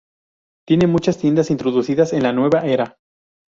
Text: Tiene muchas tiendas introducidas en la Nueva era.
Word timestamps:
Tiene 0.67 0.87
muchas 0.87 1.19
tiendas 1.19 1.51
introducidas 1.51 2.11
en 2.13 2.23
la 2.23 2.33
Nueva 2.33 2.61
era. 2.65 2.97